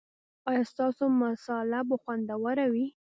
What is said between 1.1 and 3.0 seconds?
مصاله به خوندوره وي؟